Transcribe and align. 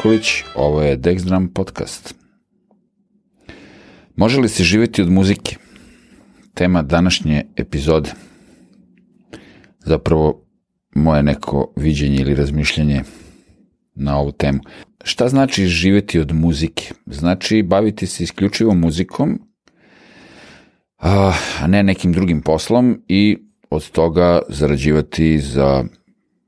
Nikolić, 0.00 0.44
ovo 0.54 0.82
je 0.82 0.98
Dexdram 0.98 1.48
podcast. 1.54 2.14
Može 4.16 4.40
li 4.40 4.48
se 4.48 4.64
živjeti 4.64 5.02
od 5.02 5.10
muzike? 5.10 5.56
Tema 6.54 6.82
današnje 6.82 7.44
epizode. 7.56 8.10
Zapravo, 9.78 10.46
moje 10.94 11.22
neko 11.22 11.72
viđenje 11.76 12.16
ili 12.16 12.34
razmišljanje 12.34 13.02
na 13.94 14.18
ovu 14.18 14.32
temu. 14.32 14.60
Šta 15.04 15.28
znači 15.28 15.66
živjeti 15.66 16.20
od 16.20 16.32
muzike? 16.32 16.94
Znači 17.06 17.62
baviti 17.62 18.06
se 18.06 18.24
isključivo 18.24 18.74
muzikom, 18.74 19.40
a 20.98 21.32
ne 21.66 21.82
nekim 21.82 22.12
drugim 22.12 22.42
poslom 22.42 23.02
i 23.08 23.38
od 23.70 23.90
toga 23.90 24.40
zarađivati 24.48 25.38
za 25.38 25.84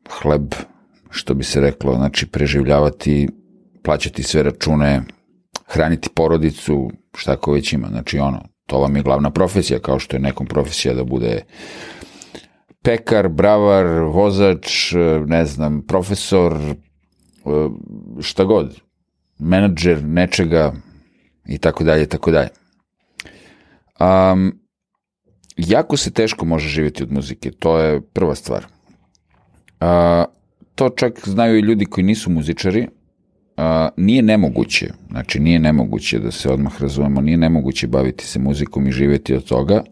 hleb, 0.08 0.54
što 1.10 1.34
bi 1.34 1.44
se 1.44 1.60
reklo, 1.60 1.94
znači 1.94 2.26
preživljavati, 2.26 3.28
plaćati 3.82 4.22
sve 4.22 4.42
račune, 4.42 5.02
hraniti 5.66 6.08
porodicu, 6.14 6.90
šta 7.16 7.36
ko 7.36 7.52
već 7.52 7.72
ima. 7.72 7.88
Znači 7.88 8.18
ono, 8.18 8.42
to 8.66 8.78
vam 8.78 8.96
je 8.96 9.02
glavna 9.02 9.30
profesija, 9.30 9.78
kao 9.78 9.98
što 9.98 10.16
je 10.16 10.20
nekom 10.20 10.46
profesija 10.46 10.94
da 10.94 11.04
bude 11.04 11.42
pekar, 12.82 13.28
bravar, 13.28 13.86
vozač, 13.86 14.92
ne 15.26 15.46
znam, 15.46 15.82
profesor, 15.86 16.58
šta 18.20 18.44
god, 18.44 18.80
menadžer 19.38 20.04
nečega 20.04 20.72
i 21.46 21.58
tako 21.58 21.84
dalje, 21.84 22.06
tako 22.06 22.30
dalje. 22.30 22.48
Um, 24.00 24.60
jako 25.56 25.96
se 25.96 26.10
teško 26.10 26.44
može 26.44 26.68
živjeti 26.68 27.02
od 27.02 27.12
muzike, 27.12 27.50
to 27.50 27.78
je 27.78 28.00
prva 28.00 28.34
stvar. 28.34 28.66
Uh, 29.80 30.24
to 30.74 30.88
čak 30.88 31.28
znaju 31.28 31.58
i 31.58 31.60
ljudi 31.60 31.84
koji 31.84 32.04
nisu 32.04 32.30
muzičari, 32.30 32.88
uh, 33.56 33.64
nije 33.96 34.22
nemoguće, 34.22 34.88
znači 35.10 35.40
nije 35.40 35.58
nemoguće 35.58 36.18
da 36.18 36.30
se 36.30 36.50
odmah 36.50 36.82
razumemo, 36.82 37.20
nije 37.20 37.36
nemoguće 37.36 37.86
baviti 37.86 38.26
se 38.26 38.38
muzikom 38.38 38.86
i 38.86 38.92
živjeti 38.92 39.34
od 39.34 39.44
toga, 39.44 39.82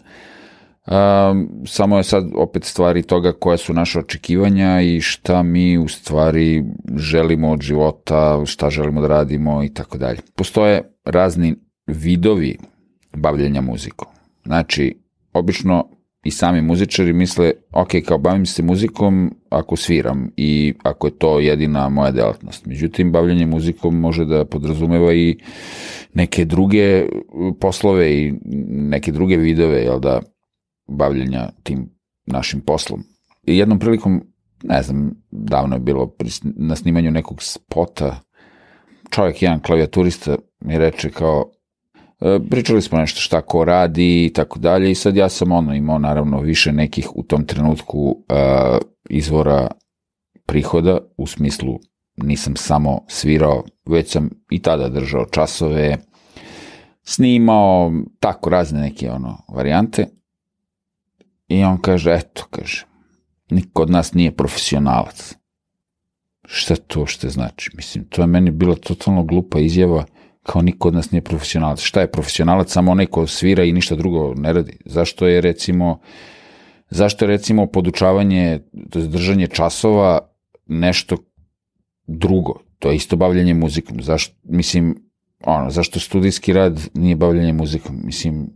Um, 0.91 1.48
samo 1.66 1.97
je 1.97 2.03
sad 2.03 2.25
opet 2.34 2.64
stvari 2.64 3.03
toga 3.03 3.33
koja 3.33 3.56
su 3.56 3.72
naše 3.72 3.98
očekivanja 3.98 4.81
i 4.81 5.00
šta 5.00 5.42
mi 5.42 5.78
u 5.78 5.88
stvari 5.88 6.64
želimo 6.97 7.50
od 7.50 7.61
života, 7.61 8.42
šta 8.47 8.70
želimo 8.70 9.00
da 9.00 9.08
radimo 9.08 9.64
i 9.64 9.69
tako 9.69 9.98
dalje. 9.98 10.19
Postoje 10.34 10.83
razni 11.05 11.55
vidovi 11.86 12.58
bavljenja 13.16 13.61
muzikom. 13.61 14.08
Znači, 14.44 14.98
obično 15.33 15.88
i 16.25 16.31
sami 16.31 16.63
muzičari 16.63 17.13
misle, 17.13 17.53
ok, 17.73 17.89
kao 18.07 18.19
bavim 18.19 18.47
se 18.47 18.63
muzikom 18.63 19.35
ako 19.51 19.77
sviram 19.77 20.31
i 20.37 20.75
ako 20.83 21.07
je 21.07 21.19
to 21.19 21.41
jedina 21.41 21.89
moja 21.89 22.11
delatnost. 22.11 22.67
Međutim, 22.67 23.12
bavljanje 23.12 23.47
muzikom 23.47 24.01
može 24.01 24.25
da 24.25 24.45
podrazumeva 24.45 25.15
i 25.15 25.39
neke 26.15 26.45
druge 26.45 27.07
poslove 27.61 28.15
i 28.15 28.35
neke 28.69 29.12
druge 29.12 29.37
vidove, 29.37 29.83
jel 29.83 30.01
da, 30.01 30.21
bavljenja 30.89 31.51
tim 31.62 31.89
našim 32.27 32.61
poslom. 32.61 33.03
I 33.47 33.59
jednom 33.59 33.79
prilikom, 33.79 34.23
ne 34.62 34.83
znam, 34.83 35.11
davno 35.31 35.77
je 35.77 35.81
bilo 35.81 36.15
na 36.43 36.77
snimanju 36.77 37.11
nekog 37.11 37.43
spota, 37.43 38.21
čovjek, 39.11 39.43
jedan 39.43 39.61
klavijaturista 39.61 40.37
mi 40.61 40.78
reče 40.78 41.11
kao, 41.11 41.53
pričali 42.50 42.82
smo 42.82 42.98
nešto 42.98 43.20
šta 43.20 43.41
ko 43.41 43.64
radi 43.64 44.25
i 44.25 44.32
tako 44.32 44.58
dalje 44.58 44.91
i 44.91 44.94
sad 44.94 45.16
ja 45.16 45.28
sam 45.28 45.53
ono 45.53 45.75
imao 45.75 45.98
naravno 45.98 46.41
više 46.41 46.72
nekih 46.72 47.16
u 47.16 47.22
tom 47.22 47.47
trenutku 47.47 48.00
uh, 48.00 48.78
izvora 49.10 49.69
prihoda 50.47 50.98
u 51.16 51.26
smislu 51.26 51.78
nisam 52.16 52.56
samo 52.56 53.00
svirao, 53.08 53.64
već 53.86 54.12
sam 54.12 54.31
i 54.50 54.62
tada 54.62 54.88
držao 54.88 55.25
časove, 55.25 55.97
snimao 57.03 57.92
tako 58.19 58.50
razne 58.50 58.81
neke 58.81 59.10
ono 59.10 59.38
varijante 59.48 60.06
I 61.50 61.64
on 61.64 61.81
kaže, 61.82 62.14
eto, 62.14 62.47
kaže, 62.50 62.87
niko 63.50 63.82
od 63.82 63.91
nas 63.91 64.14
nije 64.14 64.37
profesionalac. 64.37 65.34
Šta 66.47 66.76
to 66.76 67.06
što 67.06 67.28
znači? 67.28 67.70
Mislim, 67.75 68.04
to 68.04 68.22
je 68.22 68.26
meni 68.26 68.50
bila 68.50 68.75
totalno 68.75 69.25
glupa 69.25 69.58
izjava, 69.58 70.04
kao 70.43 70.62
niko 70.62 70.89
od 70.89 70.95
nas 70.95 71.11
nije 71.11 71.23
profesionalac. 71.23 71.81
Šta 71.81 72.01
je 72.01 72.11
profesionalac? 72.11 72.73
Samo 72.73 72.93
onaj 72.93 73.06
ko 73.06 73.27
svira 73.27 73.65
i 73.65 73.73
ništa 73.73 73.95
drugo 73.95 74.34
ne 74.34 74.53
radi. 74.53 74.78
Zašto 74.84 75.27
je 75.27 75.41
recimo, 75.41 76.01
zašto 76.91 77.25
je 77.25 77.28
recimo 77.28 77.67
podučavanje, 77.67 78.61
to 78.91 78.99
je 78.99 79.06
držanje 79.06 79.47
časova 79.47 80.19
nešto 80.67 81.17
drugo? 82.06 82.61
To 82.79 82.91
je 82.91 82.97
isto 82.97 83.17
bavljanje 83.17 83.55
muzikom. 83.55 84.03
Zašto, 84.03 84.37
mislim, 84.45 85.11
ono, 85.45 85.71
zašto 85.71 86.00
studijski 86.00 86.53
rad 86.53 86.89
nije 86.95 87.17
bavljanje 87.17 87.53
muzikom? 87.53 88.00
Mislim, 88.05 88.50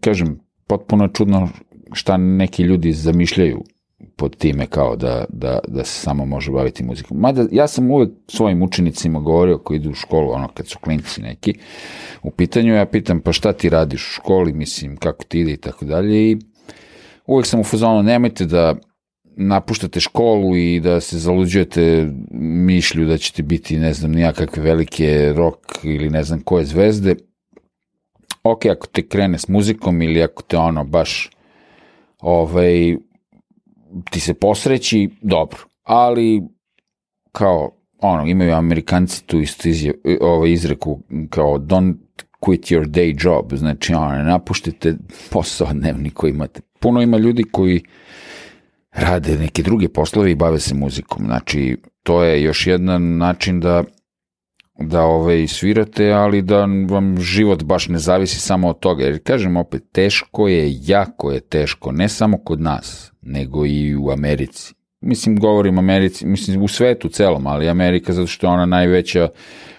kažem, 0.00 0.40
potpuno 0.66 1.08
čudno 1.08 1.48
šta 1.92 2.16
neki 2.16 2.62
ljudi 2.62 2.92
zamišljaju 2.92 3.64
pod 4.16 4.36
time 4.36 4.66
kao 4.66 4.96
da, 4.96 5.24
da, 5.28 5.58
da 5.68 5.84
se 5.84 6.00
samo 6.00 6.24
može 6.24 6.50
baviti 6.50 6.84
muzikom. 6.84 7.18
Mada 7.18 7.46
ja 7.52 7.68
sam 7.68 7.90
uvek 7.90 8.10
svojim 8.28 8.62
učenicima 8.62 9.20
govorio 9.20 9.58
koji 9.58 9.76
idu 9.76 9.90
u 9.90 9.94
školu, 9.94 10.30
ono 10.30 10.48
kad 10.48 10.66
su 10.66 10.78
klinci 10.78 11.22
neki, 11.22 11.54
u 12.22 12.30
pitanju 12.30 12.74
ja 12.74 12.86
pitam 12.86 13.20
pa 13.20 13.32
šta 13.32 13.52
ti 13.52 13.68
radiš 13.68 14.02
u 14.02 14.12
školi, 14.12 14.52
mislim 14.52 14.96
kako 14.96 15.24
ti 15.24 15.40
ide? 15.40 15.52
i 15.52 15.56
tako 15.56 15.84
dalje. 15.84 16.30
I 16.30 16.38
uvek 17.26 17.46
sam 17.46 17.60
u 17.60 17.64
fazonu 17.64 18.02
nemojte 18.02 18.44
da 18.44 18.74
napuštate 19.36 20.00
školu 20.00 20.56
i 20.56 20.80
da 20.80 21.00
se 21.00 21.18
zaluđujete 21.18 22.10
mišlju 22.40 23.06
da 23.06 23.18
ćete 23.18 23.42
biti 23.42 23.78
ne 23.78 23.92
znam 23.92 24.12
nijakakve 24.12 24.62
velike 24.62 25.32
rock 25.36 25.58
ili 25.82 26.10
ne 26.10 26.24
znam 26.24 26.40
koje 26.40 26.64
zvezde, 26.64 27.14
ok, 28.44 28.66
ako 28.66 28.86
te 28.86 29.08
krene 29.08 29.38
s 29.38 29.48
muzikom 29.48 30.02
ili 30.02 30.22
ako 30.22 30.42
te 30.42 30.56
ono 30.56 30.84
baš 30.84 31.30
ovaj, 32.20 32.96
ti 34.10 34.20
se 34.20 34.34
posreći, 34.34 35.10
dobro. 35.20 35.58
Ali 35.82 36.42
kao 37.32 37.70
ono, 37.98 38.26
imaju 38.26 38.54
Amerikanci 38.54 39.26
tu 39.26 39.40
isto 39.40 39.68
ovaj, 40.20 40.50
izreku 40.50 41.02
kao 41.30 41.58
don't 41.58 41.96
quit 42.40 42.70
your 42.70 42.86
day 42.86 43.24
job, 43.24 43.54
znači 43.54 43.94
ono, 43.94 44.22
napuštite 44.22 44.94
posao 45.30 45.72
dnevni 45.72 46.10
koji 46.10 46.30
imate. 46.30 46.60
Puno 46.80 47.02
ima 47.02 47.18
ljudi 47.18 47.44
koji 47.52 47.82
rade 48.92 49.38
neke 49.38 49.62
druge 49.62 49.88
poslove 49.88 50.30
i 50.30 50.34
bave 50.34 50.60
se 50.60 50.74
muzikom, 50.74 51.24
znači 51.26 51.76
to 52.02 52.22
je 52.22 52.42
još 52.42 52.66
jedan 52.66 53.16
način 53.16 53.60
da 53.60 53.84
da 54.78 55.02
ovaj, 55.02 55.46
svirate, 55.46 56.10
ali 56.12 56.42
da 56.42 56.58
vam 56.88 57.20
život 57.20 57.62
baš 57.62 57.88
ne 57.88 57.98
zavisi 57.98 58.40
samo 58.40 58.68
od 58.68 58.78
toga. 58.78 59.04
Jer 59.04 59.22
kažem 59.22 59.56
opet, 59.56 59.82
teško 59.92 60.48
je, 60.48 60.76
jako 60.82 61.32
je 61.32 61.40
teško, 61.40 61.92
ne 61.92 62.08
samo 62.08 62.38
kod 62.38 62.60
nas, 62.60 63.12
nego 63.22 63.66
i 63.66 63.96
u 63.96 64.10
Americi. 64.10 64.74
Mislim, 65.00 65.36
govorim 65.36 65.78
Americi, 65.78 66.26
mislim 66.26 66.62
u 66.62 66.68
svetu 66.68 67.08
celom, 67.08 67.46
ali 67.46 67.68
Amerika 67.68 68.12
zato 68.12 68.26
što 68.26 68.46
je 68.46 68.50
ona 68.50 68.66
najveća 68.66 69.28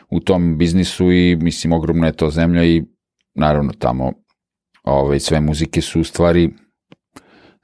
u 0.10 0.20
tom 0.20 0.58
biznisu 0.58 1.12
i 1.12 1.36
mislim 1.36 1.74
ogromna 1.74 2.08
je 2.08 2.14
to 2.14 2.30
zemlja 2.30 2.64
i 2.64 2.84
naravno 3.36 3.74
tamo 3.74 4.14
ovaj, 4.84 5.20
sve 5.20 5.42
muzike 5.42 5.82
su 5.82 6.02
u 6.02 6.04
stvari 6.04 6.50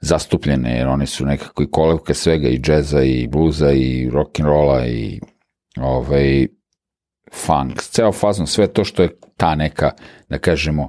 zastupljene, 0.00 0.76
jer 0.76 0.88
one 0.88 1.06
su 1.06 1.26
nekako 1.26 1.62
i 1.62 1.70
kolevka 1.70 2.14
svega, 2.14 2.48
i 2.48 2.58
džeza, 2.58 3.02
i 3.02 3.28
bluza, 3.28 3.72
i 3.72 4.10
rock'n'rolla, 4.10 4.88
i 4.88 5.20
ovaj, 5.76 6.46
funk, 7.34 7.82
ceo 7.82 8.12
fazon, 8.12 8.46
sve 8.46 8.66
to 8.66 8.84
što 8.84 9.02
je 9.02 9.16
ta 9.36 9.54
neka, 9.54 9.90
da 10.28 10.38
kažemo, 10.38 10.88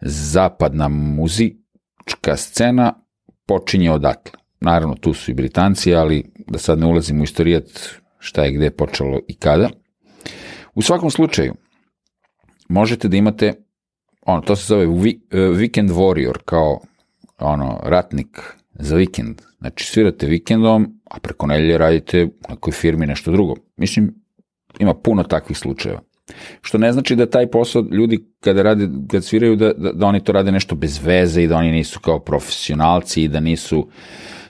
zapadna 0.00 0.88
muzička 0.88 2.36
scena 2.36 2.94
počinje 3.46 3.90
odatle. 3.90 4.32
Naravno, 4.60 4.94
tu 4.94 5.14
su 5.14 5.30
i 5.30 5.34
Britanci, 5.34 5.94
ali 5.94 6.32
da 6.46 6.58
sad 6.58 6.78
ne 6.78 6.86
ulazim 6.86 7.20
u 7.20 7.24
istorijat 7.24 7.64
šta 8.18 8.44
je 8.44 8.52
gde 8.52 8.70
počelo 8.70 9.20
i 9.28 9.34
kada. 9.34 9.70
U 10.74 10.82
svakom 10.82 11.10
slučaju, 11.10 11.54
možete 12.68 13.08
da 13.08 13.16
imate, 13.16 13.52
ono, 14.26 14.40
to 14.40 14.56
se 14.56 14.66
zove 14.66 14.86
uh, 14.86 15.02
Weekend 15.32 15.90
Warrior, 15.90 16.38
kao 16.44 16.80
ono, 17.38 17.80
ratnik 17.84 18.40
za 18.74 18.96
vikend. 18.96 19.42
Znači, 19.58 19.86
svirate 19.86 20.26
vikendom, 20.26 21.00
a 21.10 21.20
preko 21.20 21.46
nelje 21.46 21.78
radite 21.78 22.24
u 22.24 22.50
nekoj 22.50 22.72
firmi 22.72 23.06
nešto 23.06 23.32
drugo. 23.32 23.54
Mislim, 23.76 24.23
Ima 24.78 24.94
puno 24.94 25.22
takvih 25.22 25.58
slučajeva. 25.58 26.00
Što 26.60 26.78
ne 26.78 26.92
znači 26.92 27.16
da 27.16 27.30
taj 27.30 27.46
posao 27.50 27.84
ljudi 27.90 28.18
kada 28.40 28.62
rade, 28.62 28.88
kad 29.10 29.24
sviraju 29.24 29.56
da, 29.56 29.72
da, 29.72 29.92
da 29.92 30.06
oni 30.06 30.24
to 30.24 30.32
rade 30.32 30.52
nešto 30.52 30.74
bez 30.74 31.00
veze 31.04 31.42
i 31.42 31.46
da 31.46 31.56
oni 31.56 31.72
nisu 31.72 32.00
kao 32.00 32.18
profesionalci 32.18 33.22
i 33.22 33.28
da 33.28 33.40
nisu 33.40 33.88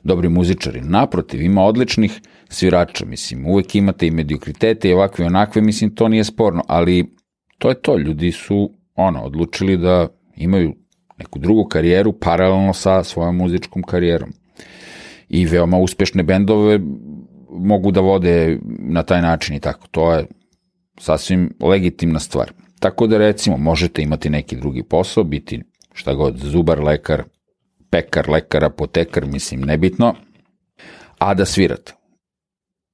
dobri 0.02 0.28
muzičari. 0.28 0.80
Naprotiv, 0.80 1.42
ima 1.42 1.62
odličnih 1.62 2.20
svirača, 2.48 3.04
mislim, 3.04 3.46
uvek 3.46 3.74
imate 3.74 4.06
i 4.06 4.10
mediokritete 4.10 4.88
i 4.88 4.92
ovakve 4.92 5.24
i 5.24 5.26
onakve, 5.26 5.62
mislim, 5.62 5.94
to 5.94 6.08
nije 6.08 6.24
sporno, 6.24 6.62
ali 6.68 7.14
to 7.58 7.68
je 7.68 7.74
to, 7.74 7.98
ljudi 7.98 8.32
su, 8.32 8.70
ono, 8.94 9.22
odlučili 9.22 9.76
da 9.76 10.08
imaju 10.36 10.74
neku 11.18 11.38
drugu 11.38 11.64
karijeru 11.64 12.12
paralelno 12.12 12.72
sa 12.72 13.04
svojom 13.04 13.36
muzičkom 13.36 13.82
karijerom. 13.82 14.32
I 15.28 15.46
veoma 15.46 15.78
uspešne 15.78 16.22
bendove 16.22 16.80
mogu 17.54 17.90
da 17.90 18.00
vode 18.00 18.58
na 18.78 19.02
taj 19.02 19.22
način 19.22 19.56
i 19.56 19.60
tako. 19.60 19.86
To 19.90 20.12
je 20.12 20.26
sasvim 20.98 21.54
legitimna 21.60 22.18
stvar. 22.18 22.52
Tako 22.80 23.06
da 23.06 23.18
recimo 23.18 23.56
možete 23.56 24.02
imati 24.02 24.30
neki 24.30 24.56
drugi 24.56 24.82
posao, 24.82 25.24
biti 25.24 25.62
šta 25.92 26.14
god, 26.14 26.36
zubar, 26.36 26.80
lekar, 26.84 27.22
pekar, 27.90 28.30
lekar, 28.30 28.64
apotekar, 28.64 29.26
mislim, 29.26 29.60
nebitno, 29.60 30.14
a 31.18 31.34
da 31.34 31.44
svirate 31.44 31.92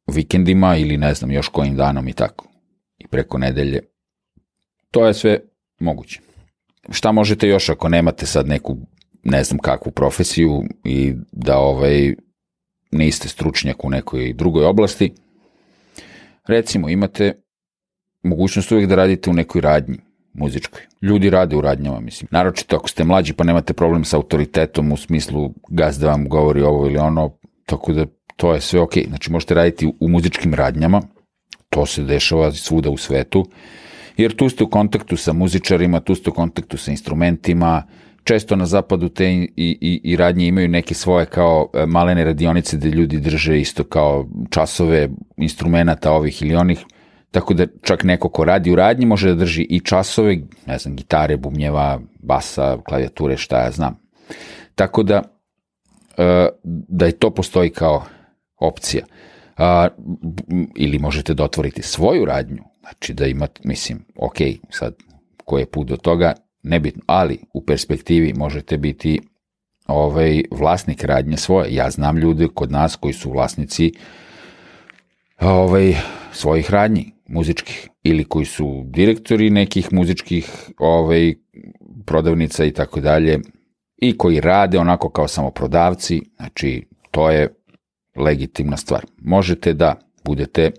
vikendima 0.07 0.77
ili 0.77 0.97
ne 0.97 1.15
znam 1.15 1.31
još 1.31 1.49
kojim 1.49 1.77
danom 1.77 2.09
i 2.09 2.13
tako. 2.13 2.47
I 2.99 3.07
preko 3.07 3.39
nedelje. 3.39 3.81
To 4.91 5.07
je 5.07 5.15
sve 5.15 5.41
moguće. 5.81 6.21
Šta 6.91 7.13
možete 7.13 7.49
još 7.49 7.69
ako 7.69 7.89
nemate 7.89 8.27
sad 8.27 8.49
neku 8.49 8.77
ne 9.25 9.45
znam 9.45 9.59
kakvu 9.59 9.93
profesiju 9.93 10.63
i 10.85 11.15
da 11.33 11.59
ovaj 11.59 12.15
niste 12.91 13.29
stručnjak 13.29 13.85
u 13.85 13.91
nekoj 13.91 14.33
drugoj 14.33 14.65
oblasti. 14.65 15.13
Recimo 16.47 16.89
imate 16.89 17.43
mogućnost 18.23 18.73
uvijek 18.73 18.89
da 18.89 18.95
radite 18.95 19.31
u 19.31 19.33
nekoj 19.33 19.61
radnji 19.61 19.99
muzičkoj. 20.33 20.83
Ljudi 21.03 21.31
rade 21.31 21.57
u 21.57 21.61
radnjama, 21.61 22.01
mislim. 22.01 22.29
Naročito 22.31 22.77
ako 22.77 22.89
ste 22.89 23.05
mlađi 23.05 23.33
pa 23.33 23.45
nemate 23.45 23.73
problem 23.73 24.05
sa 24.05 24.17
autoritetom 24.17 24.93
u 24.93 24.97
smislu 24.97 25.55
gazda 25.69 26.07
vam 26.07 26.29
govori 26.29 26.63
ovo 26.63 26.87
ili 26.87 26.99
ono, 26.99 27.37
tako 27.67 27.93
da 27.93 28.07
to 28.37 28.55
je 28.55 28.61
sve 28.61 28.81
ok. 28.81 28.93
Znači 29.09 29.33
možete 29.33 29.55
raditi 29.55 29.93
u 30.01 30.09
muzičkim 30.09 30.55
radnjama, 30.55 31.03
to 31.69 31.87
se 31.87 32.03
dešava 32.03 32.53
svuda 32.53 32.91
u 32.91 32.97
svetu, 32.97 33.47
jer 34.17 34.37
tu 34.37 34.49
ste 34.49 34.65
u 34.65 34.71
kontaktu 34.71 35.17
sa 35.17 35.33
muzičarima, 35.33 36.01
tu 36.01 36.15
ste 36.15 36.31
u 36.31 36.33
kontaktu 36.33 36.77
sa 36.77 36.91
instrumentima, 36.91 37.83
često 38.25 38.57
na 38.57 38.67
zapadu 38.67 39.09
te 39.09 39.33
i, 39.33 39.51
i, 39.57 40.01
i 40.05 40.17
radnje 40.17 40.47
imaju 40.47 40.69
neke 40.69 40.95
svoje 40.95 41.27
kao 41.27 41.71
e, 41.75 41.87
malene 41.87 42.25
radionice 42.25 42.77
gde 42.77 42.89
ljudi 42.89 43.21
drže 43.21 43.61
isto 43.61 43.85
kao 43.85 44.27
časove 44.51 45.09
instrumenta 45.37 46.13
ovih 46.13 46.43
ili 46.43 46.55
onih, 46.55 46.85
tako 47.31 47.55
da 47.55 47.67
čak 47.83 48.05
neko 48.05 48.29
ko 48.29 48.45
radi 48.45 48.73
u 48.73 48.75
radnji 48.75 49.07
može 49.07 49.29
da 49.29 49.35
drži 49.35 49.63
i 49.63 49.81
časove, 49.81 50.39
ne 50.67 50.79
znam, 50.79 50.97
gitare, 50.97 51.37
bumnjeva, 51.37 52.01
basa, 52.23 52.79
klavijature, 52.85 53.37
šta 53.37 53.65
ja 53.65 53.71
znam. 53.71 53.99
Tako 54.75 55.03
da, 55.03 55.23
e, 56.19 56.49
da 56.89 57.09
i 57.09 57.13
to 57.13 57.31
postoji 57.31 57.71
kao 57.71 58.05
opcija. 58.57 59.05
Ili 60.77 60.99
možete 60.99 61.35
da 61.35 61.45
otvorite 61.45 61.83
svoju 61.83 62.25
radnju, 62.25 62.63
znači 62.81 63.15
da 63.15 63.27
imate, 63.27 63.61
mislim, 63.65 64.05
ok, 64.17 64.37
sad 64.71 64.95
koji 65.45 65.63
je 65.63 65.67
put 65.67 65.89
do 65.89 65.97
toga, 65.97 66.35
nebitno, 66.63 67.03
ali 67.07 67.39
u 67.55 67.65
perspektivi 67.65 68.33
možete 68.37 68.79
biti 68.79 69.21
ovaj 69.87 70.43
vlasnik 70.51 71.05
radnje 71.05 71.37
svoje. 71.37 71.75
Ja 71.75 71.91
znam 71.91 72.17
ljude 72.17 72.49
kod 72.55 72.73
nas 72.73 72.97
koji 72.97 73.15
su 73.15 73.31
vlasnici 73.31 73.93
ovaj 75.41 75.95
svojih 76.33 76.71
radnji 76.71 77.13
muzičkih 77.29 77.89
ili 78.03 78.25
koji 78.25 78.45
su 78.45 78.85
direktori 78.87 79.51
nekih 79.51 79.93
muzičkih 79.93 80.71
ovaj 80.79 81.35
prodavnica 82.07 82.65
i 82.65 82.73
tako 82.73 83.01
dalje 83.01 83.41
i 83.97 84.19
koji 84.19 84.41
rade 84.41 84.79
onako 84.79 85.11
kao 85.11 85.29
samoprodavci, 85.29 86.23
znači 86.37 86.87
to 87.11 87.31
je 87.31 87.55
legitimna 88.17 88.77
stvar. 88.77 89.07
Možete 89.19 89.73
da 89.73 89.95
budete, 90.25 90.71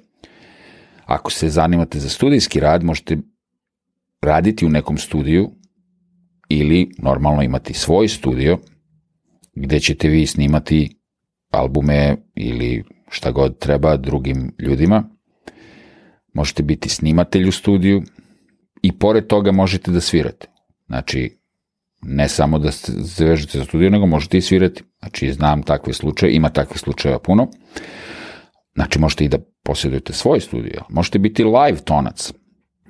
ako 1.05 1.31
se 1.31 1.49
zanimate 1.49 1.99
za 1.99 2.09
studijski 2.09 2.59
rad, 2.59 2.83
možete 2.83 3.17
raditi 4.21 4.65
u 4.65 4.69
nekom 4.69 4.97
studiju 4.97 5.51
ili 6.59 6.91
normalno 6.97 7.41
imati 7.41 7.73
svoj 7.73 8.07
studio 8.07 8.59
gde 9.55 9.79
ćete 9.79 10.07
vi 10.07 10.27
snimati 10.27 11.01
albume 11.51 12.17
ili 12.35 12.83
šta 13.09 13.31
god 13.31 13.57
treba 13.57 13.97
drugim 13.97 14.55
ljudima. 14.59 15.03
Možete 16.33 16.63
biti 16.63 16.89
snimatelj 16.89 17.47
u 17.47 17.51
studiju 17.51 18.03
i 18.81 18.99
pored 18.99 19.27
toga 19.27 19.51
možete 19.51 19.91
da 19.91 20.01
svirate. 20.01 20.47
Znači, 20.85 21.37
ne 22.01 22.27
samo 22.29 22.59
da 22.59 22.71
se 22.71 23.25
vežete 23.25 23.57
za 23.57 23.65
studiju, 23.65 23.89
nego 23.89 24.05
možete 24.05 24.37
i 24.37 24.41
svirati. 24.41 24.83
Znači, 24.99 25.33
znam 25.33 25.63
takve 25.63 25.93
slučaje, 25.93 26.33
ima 26.33 26.49
takve 26.49 26.77
slučajeva 26.77 27.19
puno. 27.19 27.47
Znači, 28.73 28.99
možete 28.99 29.25
i 29.25 29.29
da 29.29 29.37
posjedujete 29.63 30.13
svoj 30.13 30.39
studio. 30.39 30.83
Možete 30.89 31.19
biti 31.19 31.43
live 31.43 31.79
tonac. 31.85 32.33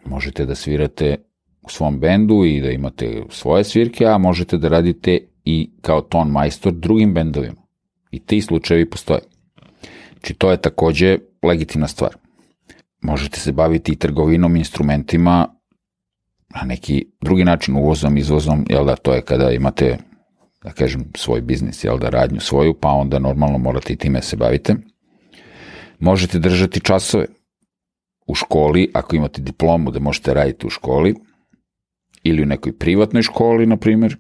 Možete 0.06 0.46
da 0.46 0.56
svirate 0.56 1.31
u 1.62 1.70
svom 1.70 2.00
bendu 2.00 2.46
i 2.46 2.62
da 2.62 2.70
imate 2.70 3.24
svoje 3.30 3.64
svirke, 3.64 4.06
a 4.06 4.18
možete 4.18 4.58
da 4.58 4.68
radite 4.68 5.20
i 5.46 5.70
kao 5.82 6.02
ton 6.02 6.28
majstor 6.32 6.74
drugim 6.74 7.14
bendovima. 7.14 7.62
I 8.12 8.20
ti 8.20 8.42
slučajevi 8.42 8.90
postoje. 8.90 9.22
Znači, 10.12 10.34
to 10.34 10.52
je 10.52 10.62
takođe 10.62 11.18
legitimna 11.44 11.88
stvar. 11.88 12.16
Možete 13.02 13.40
se 13.40 13.52
baviti 13.52 13.92
i 13.92 13.96
trgovinom 13.96 14.56
instrumentima 14.56 15.48
na 16.56 16.62
neki 16.66 17.06
drugi 17.22 17.44
način, 17.44 17.76
uvozom, 17.76 18.18
izvozom, 18.18 18.66
jel 18.70 18.86
da, 18.86 18.96
to 18.96 19.14
je 19.14 19.22
kada 19.22 19.52
imate, 19.52 19.98
da 20.64 20.72
kažem, 20.72 21.06
svoj 21.16 21.42
biznis, 21.42 21.84
jel 21.84 21.98
da, 21.98 22.10
radnju 22.10 22.40
svoju, 22.40 22.74
pa 22.74 22.90
onda 22.90 23.20
normalno 23.20 23.58
morate 23.58 23.94
i 23.94 23.96
time 23.96 24.22
se 24.22 24.36
bavite. 24.36 24.76
Možete 26.00 26.40
držati 26.40 26.80
časove 26.80 27.26
u 28.28 28.36
školi, 28.36 28.92
ako 28.94 29.16
imate 29.16 29.42
diplomu 29.42 29.92
da 29.92 30.00
možete 30.00 30.34
raditi 30.34 30.68
u 30.68 30.70
školi, 30.70 31.16
ili 32.24 32.44
u 32.44 32.46
nekoj 32.46 32.78
privatnoj 32.78 33.22
školi, 33.22 33.66
na 33.66 33.78
primjer, 33.78 34.18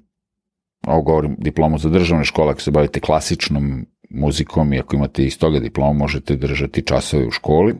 ovo 0.88 1.02
govorim 1.02 1.36
diplomu 1.40 1.78
za 1.78 1.90
državne 1.90 2.26
škole, 2.26 2.52
ako 2.52 2.62
se 2.62 2.72
bavite 2.72 3.00
klasičnom 3.00 3.86
muzikom 4.10 4.74
i 4.74 4.80
ako 4.80 4.96
imate 4.96 5.26
iz 5.26 5.40
toga 5.40 5.60
diplomu, 5.60 5.94
možete 5.94 6.36
držati 6.36 6.82
časove 6.82 7.28
u 7.28 7.32
školi, 7.32 7.76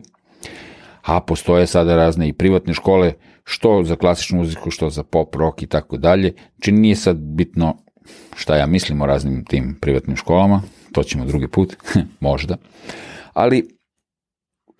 a 1.02 1.20
postoje 1.20 1.66
sada 1.66 1.96
razne 1.96 2.28
i 2.28 2.32
privatne 2.32 2.74
škole, 2.74 3.12
što 3.44 3.82
za 3.84 3.96
klasičnu 3.96 4.38
muziku, 4.38 4.70
što 4.70 4.90
za 4.90 5.02
pop, 5.02 5.34
rock 5.34 5.62
i 5.62 5.66
tako 5.66 5.96
dalje. 5.96 6.34
Znači 6.56 6.72
nije 6.72 6.96
sad 6.96 7.16
bitno 7.16 7.76
šta 8.36 8.56
ja 8.56 8.66
mislim 8.66 9.00
o 9.00 9.06
raznim 9.06 9.44
tim 9.44 9.78
privatnim 9.80 10.16
školama, 10.16 10.62
to 10.92 11.02
ćemo 11.02 11.24
drugi 11.24 11.48
put, 11.48 11.76
možda. 12.20 12.56
Ali, 13.32 13.68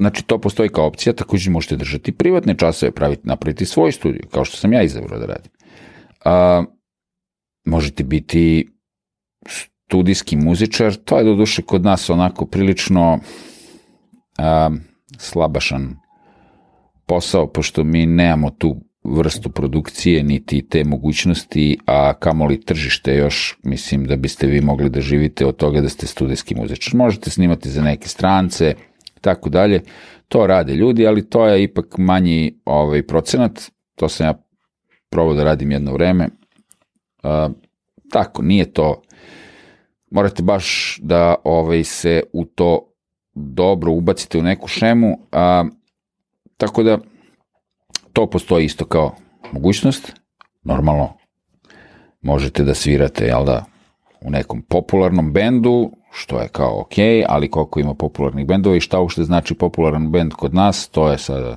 znači 0.02 0.22
to 0.22 0.38
postoji 0.38 0.68
kao 0.68 0.86
opcija, 0.86 1.12
takođe 1.12 1.50
možete 1.50 1.76
držati 1.76 2.12
privatne 2.12 2.54
časove, 2.58 2.92
praviti, 2.92 3.22
napraviti 3.24 3.66
svoj 3.66 3.92
studiju, 3.92 4.22
kao 4.30 4.44
što 4.44 4.56
sam 4.56 4.72
ja 4.72 4.82
izabrao 4.82 5.18
da 5.18 5.26
radim. 5.26 5.52
A, 6.24 6.64
možete 7.64 8.04
biti 8.04 8.68
studijski 9.46 10.36
muzičar, 10.36 10.94
to 10.94 11.18
je 11.18 11.24
do 11.24 11.34
duše 11.34 11.62
kod 11.62 11.84
nas 11.84 12.10
onako 12.10 12.46
prilično 12.46 13.18
a, 14.38 14.70
slabašan 15.18 15.96
posao, 17.06 17.46
pošto 17.52 17.84
mi 17.84 18.06
nemamo 18.06 18.50
tu 18.50 18.76
vrstu 19.04 19.50
produkcije, 19.50 20.22
niti 20.22 20.68
te 20.68 20.84
mogućnosti, 20.84 21.78
a 21.86 22.14
kamoli 22.14 22.60
tržište 22.60 23.16
još, 23.16 23.58
mislim 23.64 24.04
da 24.04 24.16
biste 24.16 24.46
vi 24.46 24.60
mogli 24.60 24.90
da 24.90 25.00
živite 25.00 25.46
od 25.46 25.56
toga 25.56 25.80
da 25.80 25.88
ste 25.88 26.06
studijski 26.06 26.54
muzičar. 26.54 26.94
Možete 26.94 27.30
snimati 27.30 27.70
za 27.70 27.82
neke 27.82 28.08
strance, 28.08 28.74
tako 29.22 29.50
dalje, 29.50 29.82
to 30.28 30.46
rade 30.46 30.74
ljudi, 30.74 31.06
ali 31.06 31.30
to 31.30 31.46
je 31.46 31.62
ipak 31.62 31.98
manji 31.98 32.58
ovaj, 32.64 33.06
procenat, 33.06 33.60
to 33.94 34.08
sam 34.08 34.26
ja 34.26 34.34
probao 35.10 35.34
da 35.34 35.44
radim 35.44 35.70
jedno 35.70 35.92
vreme, 35.92 36.28
uh, 37.22 37.52
tako, 38.10 38.42
nije 38.42 38.72
to, 38.72 39.02
morate 40.10 40.42
baš 40.42 40.98
da 41.02 41.34
ovaj, 41.44 41.84
se 41.84 42.22
u 42.32 42.44
to 42.44 42.92
dobro 43.34 43.92
ubacite 43.92 44.38
u 44.38 44.42
neku 44.42 44.68
šemu, 44.68 45.18
a 45.32 45.64
Tako 46.62 46.82
da, 46.82 46.98
to 48.12 48.30
postoji 48.30 48.64
isto 48.64 48.84
kao 48.84 49.14
mogućnost. 49.52 50.12
Normalno, 50.62 51.12
možete 52.20 52.64
da 52.64 52.74
svirate, 52.74 53.24
jel 53.24 53.44
da, 53.44 53.64
u 54.24 54.30
nekom 54.30 54.62
popularnom 54.62 55.32
bendu, 55.32 55.90
što 56.12 56.40
je 56.40 56.48
kao 56.48 56.80
ok, 56.80 56.94
ali 57.28 57.50
koliko 57.50 57.80
ima 57.80 57.94
popularnih 57.94 58.46
bendova 58.46 58.76
i 58.76 58.80
šta 58.80 59.00
uopšte 59.00 59.24
znači 59.24 59.54
popularan 59.54 60.10
bend 60.10 60.32
kod 60.32 60.54
nas, 60.54 60.88
to 60.88 61.10
je 61.10 61.18
sada 61.18 61.56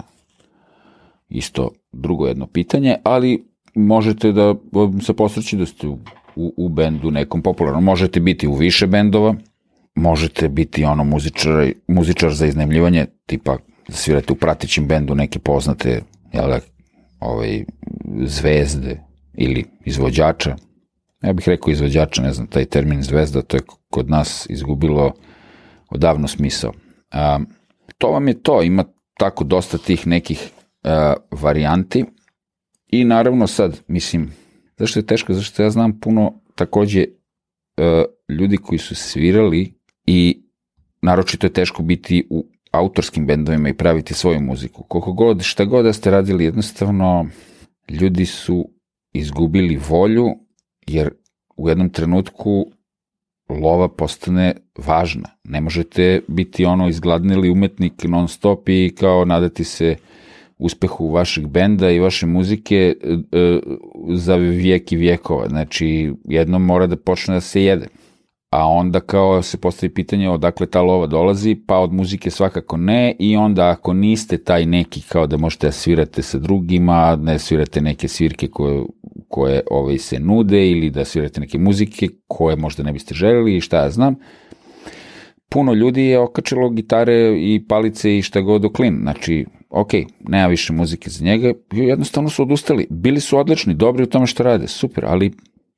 isto 1.29 1.69
drugo 1.91 2.27
jedno 2.27 2.47
pitanje, 2.47 2.95
ali 3.03 3.47
možete 3.75 4.31
da 4.31 4.55
se 5.01 5.13
posreći 5.13 5.57
da 5.57 5.65
ste 5.65 5.87
u, 5.87 5.99
u, 6.35 6.53
u 6.57 6.69
bendu 6.69 7.11
nekom 7.11 7.41
popularnom. 7.41 7.83
Možete 7.83 8.19
biti 8.19 8.47
u 8.47 8.53
više 8.53 8.87
bendova, 8.87 9.35
možete 9.95 10.49
biti 10.49 10.85
ono 10.85 11.03
muzičar, 11.03 11.71
muzičar 11.87 12.33
za 12.33 12.45
iznajmljivanje, 12.45 13.05
tipa 13.25 13.57
da 13.87 13.93
svirate 13.93 14.33
u 14.33 14.35
pratićim 14.35 14.87
bendu 14.87 15.15
neke 15.15 15.39
poznate 15.39 16.01
jel, 16.33 16.49
da, 16.49 16.59
ovaj, 17.19 17.65
zvezde 18.25 19.01
ili 19.33 19.65
izvođača. 19.85 20.55
Ja 21.25 21.33
bih 21.33 21.47
rekao 21.47 21.71
izvođača, 21.71 22.21
ne 22.21 22.33
znam, 22.33 22.47
taj 22.47 22.65
termin 22.65 23.03
zvezda, 23.03 23.41
to 23.41 23.57
je 23.57 23.61
kod 23.89 24.09
nas 24.09 24.47
izgubilo 24.49 25.13
odavno 25.89 26.27
smisao. 26.27 26.73
A, 27.11 27.39
to 27.97 28.11
vam 28.11 28.27
je 28.27 28.43
to, 28.43 28.63
ima 28.63 28.85
tako 29.17 29.43
dosta 29.43 29.77
tih 29.77 30.07
nekih 30.07 30.51
a, 30.83 31.13
varijanti 31.31 32.05
i 32.87 33.03
naravno 33.03 33.47
sad, 33.47 33.81
mislim, 33.87 34.31
zašto 34.77 34.99
je 34.99 35.05
teško, 35.05 35.33
zašto 35.33 35.63
ja 35.63 35.69
znam 35.69 35.99
puno 35.99 36.41
takođe 36.55 37.05
a, 37.77 38.03
ljudi 38.29 38.57
koji 38.57 38.79
su 38.79 38.95
svirali 38.95 39.73
i 40.05 40.43
naročito 41.01 41.47
je 41.47 41.53
teško 41.53 41.83
biti 41.83 42.27
u 42.29 42.45
autorskim 42.71 43.27
bendovima 43.27 43.69
i 43.69 43.73
praviti 43.73 44.13
svoju 44.13 44.41
muziku. 44.41 44.83
Koliko 44.83 45.13
god, 45.13 45.41
šta 45.43 45.65
god 45.65 45.85
da 45.85 45.93
ste 45.93 46.11
radili, 46.11 46.45
jednostavno 46.45 47.27
ljudi 47.89 48.25
su 48.25 48.69
izgubili 49.13 49.79
volju, 49.89 50.44
jer 50.87 51.09
u 51.57 51.69
jednom 51.69 51.89
trenutku 51.89 52.65
lova 53.49 53.89
postane 53.89 54.53
važna. 54.77 55.29
Ne 55.43 55.61
možete 55.61 56.21
biti 56.27 56.65
ono 56.65 56.89
izgladnili 56.89 57.49
umetnik 57.49 58.03
non 58.03 58.27
stop 58.27 58.69
i 58.69 58.95
kao 58.99 59.25
nadati 59.25 59.63
se 59.63 59.95
uspehu 60.57 61.11
vašeg 61.11 61.47
benda 61.47 61.91
i 61.91 61.99
vaše 61.99 62.25
muzike 62.25 62.95
e, 63.03 63.37
e, 63.39 63.59
za 64.13 64.35
vijek 64.35 64.91
i 64.91 64.95
vijekova. 64.95 65.49
Znači, 65.49 66.13
jednom 66.25 66.65
mora 66.65 66.87
da 66.87 66.95
počne 66.95 67.33
da 67.33 67.41
se 67.41 67.63
jede. 67.63 67.87
A 68.49 68.67
onda 68.67 68.99
kao 68.99 69.41
se 69.41 69.57
postavi 69.57 69.93
pitanje 69.93 70.29
odakle 70.29 70.67
ta 70.67 70.81
lova 70.81 71.07
dolazi, 71.07 71.55
pa 71.67 71.77
od 71.77 71.93
muzike 71.93 72.31
svakako 72.31 72.77
ne 72.77 73.15
i 73.19 73.37
onda 73.37 73.69
ako 73.69 73.93
niste 73.93 74.37
taj 74.37 74.65
neki 74.65 75.01
kao 75.01 75.27
da 75.27 75.37
možete 75.37 75.67
da 75.67 75.71
svirate 75.71 76.21
sa 76.21 76.37
drugima, 76.39 77.15
ne 77.15 77.39
svirate 77.39 77.81
neke 77.81 78.07
svirke 78.07 78.47
koje, 78.47 78.83
koje 79.27 79.61
ovaj, 79.71 79.97
se 79.97 80.19
nude 80.19 80.69
ili 80.69 80.89
da 80.89 81.05
svirate 81.05 81.39
neke 81.39 81.57
muzike 81.57 82.07
koje 82.27 82.55
možda 82.55 82.83
ne 82.83 82.93
biste 82.93 83.15
želeli 83.15 83.57
i 83.57 83.61
šta 83.61 83.83
ja 83.83 83.89
znam, 83.89 84.15
puno 85.49 85.73
ljudi 85.73 86.05
je 86.05 86.19
okačilo 86.19 86.69
gitare 86.69 87.33
i 87.37 87.65
palice 87.67 88.17
i 88.17 88.21
šta 88.21 88.41
god 88.41 88.65
u 88.65 88.69
klin. 88.69 88.97
Znači, 89.01 89.45
ok, 89.69 89.91
nema 90.19 90.47
više 90.47 90.73
muzike 90.73 91.09
za 91.09 91.25
njega, 91.25 91.53
jednostavno 91.71 92.29
su 92.29 92.43
odustali. 92.43 92.87
Bili 92.89 93.19
su 93.19 93.37
odlični, 93.37 93.73
dobri 93.73 94.03
u 94.03 94.09
tome 94.09 94.27
što 94.27 94.43
rade, 94.43 94.67
super, 94.67 95.05
ali 95.07 95.31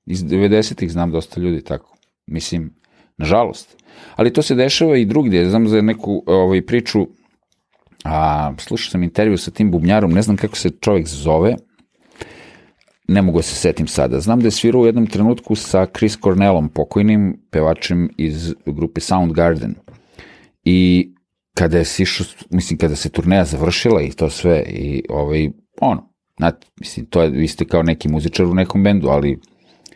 iz 0.06 0.24
90-ih 0.24 0.92
znam 0.92 1.12
dosta 1.12 1.42
ljudi 1.42 1.62
tako. 1.64 1.98
Mislim, 2.28 2.74
nažalost. 3.18 3.84
Ali 4.16 4.34
to 4.34 4.42
se 4.42 4.56
dešava 4.56 4.98
i 4.98 5.06
drugdje. 5.06 5.50
Znam 5.50 5.68
za 5.68 5.82
neku 5.82 6.24
ovaj, 6.26 6.62
priču, 6.62 7.08
a, 8.04 8.54
slušao 8.58 8.92
sam 8.92 9.04
intervju 9.04 9.38
sa 9.38 9.52
tim 9.52 9.72
bubnjarom, 9.72 10.12
ne 10.12 10.22
znam 10.22 10.38
kako 10.38 10.56
se 10.56 10.70
čovjek 10.70 11.08
zove, 11.08 11.56
ne 13.08 13.22
mogu 13.22 13.40
da 13.40 13.44
se 13.44 13.56
setim 13.56 13.88
sada. 13.88 14.20
Znam 14.20 14.40
da 14.40 14.48
je 14.48 14.52
svirao 14.52 14.82
u 14.82 14.86
jednom 14.86 15.08
trenutku 15.08 15.56
sa 15.56 15.86
Chris 15.98 16.18
Cornellom, 16.24 16.70
pokojnim 16.70 17.42
pevačem 17.52 18.10
iz 18.18 18.54
grupe 18.66 19.02
Soundgarden. 19.02 19.76
I 20.64 21.12
kada 21.54 21.78
je 21.78 21.86
sišao, 21.86 22.26
mislim, 22.50 22.78
kada 22.78 22.96
se 22.96 23.10
turneja 23.10 23.46
završila 23.46 24.02
i 24.02 24.12
to 24.12 24.30
sve, 24.30 24.64
i 24.68 25.04
ovaj, 25.10 25.50
ono, 25.82 26.14
znate, 26.38 26.68
mislim, 26.80 27.06
to 27.06 27.22
je, 27.22 27.30
vi 27.30 27.48
ste 27.48 27.66
kao 27.66 27.84
neki 27.84 28.10
muzičar 28.10 28.46
u 28.46 28.54
nekom 28.54 28.84
bendu, 28.84 29.08
ali 29.08 29.40